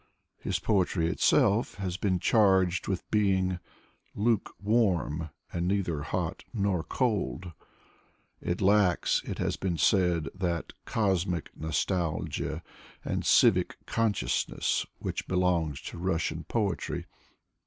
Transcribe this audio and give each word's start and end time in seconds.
His 0.39 0.57
poetry 0.57 1.09
itself 1.09 1.75
has 1.75 1.95
been 1.95 2.17
charged 2.17 2.87
with 2.87 3.07
being" 3.11 3.59
lukewarm 4.25 5.29
and 5.53 5.67
neither 5.67 6.01
cold 6.05 6.43
nor 6.55 6.83
hot.'' 6.89 7.53
It 8.41 8.61
lacks, 8.61 9.21
it 9.25 9.37
has 9.37 9.57
been 9.57 9.77
said, 9.77 10.27
that 10.33 10.73
cosmic 10.85 11.55
nostalgia 11.55 12.63
and 13.05 13.23
civic 13.23 13.77
con 13.85 14.13
sciousness 14.13 14.87
which 14.97 15.27
belong 15.27 15.75
to 15.85 15.97
Russian 15.99 16.45
poetry. 16.45 17.05